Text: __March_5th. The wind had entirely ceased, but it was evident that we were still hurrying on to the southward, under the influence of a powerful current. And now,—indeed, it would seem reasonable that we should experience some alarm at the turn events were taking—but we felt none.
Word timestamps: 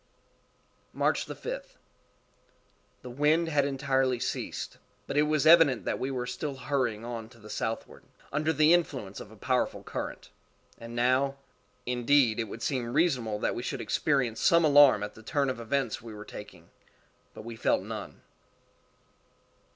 __March_5th. 0.99 1.75
The 3.03 3.09
wind 3.11 3.49
had 3.49 3.65
entirely 3.65 4.19
ceased, 4.19 4.79
but 5.05 5.15
it 5.15 5.21
was 5.29 5.45
evident 5.45 5.85
that 5.85 5.99
we 5.99 6.09
were 6.09 6.25
still 6.25 6.55
hurrying 6.55 7.05
on 7.05 7.29
to 7.29 7.37
the 7.37 7.51
southward, 7.51 8.03
under 8.33 8.51
the 8.51 8.73
influence 8.73 9.19
of 9.19 9.29
a 9.29 9.35
powerful 9.35 9.83
current. 9.83 10.31
And 10.79 10.95
now,—indeed, 10.95 12.39
it 12.39 12.45
would 12.45 12.63
seem 12.63 12.91
reasonable 12.93 13.37
that 13.41 13.53
we 13.53 13.61
should 13.61 13.77
experience 13.79 14.41
some 14.41 14.65
alarm 14.65 15.03
at 15.03 15.13
the 15.13 15.21
turn 15.21 15.51
events 15.51 16.01
were 16.01 16.25
taking—but 16.25 17.43
we 17.45 17.55
felt 17.55 17.83
none. 17.83 18.23